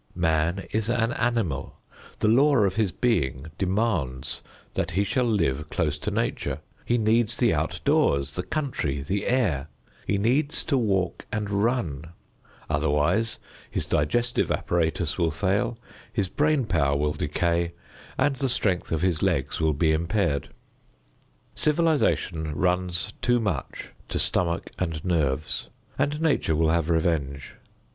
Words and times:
Man 0.15 0.65
is 0.71 0.89
an 0.89 1.11
animal; 1.13 1.77
the 2.21 2.27
law 2.27 2.55
of 2.57 2.73
his 2.73 2.91
being 2.91 3.51
demands 3.59 4.41
that 4.73 4.89
he 4.89 5.03
shall 5.03 5.27
live 5.29 5.69
close 5.69 5.99
to 5.99 6.09
nature; 6.09 6.59
he 6.83 6.97
needs 6.97 7.37
the 7.37 7.53
outdoors, 7.53 8.31
the 8.31 8.41
country, 8.41 9.03
the 9.03 9.27
air; 9.27 9.67
he 10.07 10.17
needs 10.17 10.63
to 10.63 10.75
walk 10.75 11.27
and 11.31 11.51
run; 11.51 12.05
otherwise 12.67 13.37
his 13.69 13.85
digestive 13.85 14.51
apparatus 14.51 15.19
will 15.19 15.29
fail, 15.29 15.77
his 16.11 16.29
brain 16.29 16.65
power 16.65 16.95
will 16.97 17.13
decay, 17.13 17.71
and 18.17 18.37
the 18.37 18.49
strength 18.49 18.91
of 18.91 19.03
his 19.03 19.21
legs 19.21 19.61
will 19.61 19.73
be 19.75 19.91
impaired. 19.91 20.49
Civilization 21.53 22.55
runs 22.55 23.13
too 23.21 23.39
much 23.39 23.91
to 24.09 24.17
stomach 24.17 24.71
and 24.79 25.05
nerves, 25.05 25.67
and 25.99 26.19
Nature 26.19 26.55
will 26.55 26.71
have 26.71 26.89
revenge. 26.89 27.55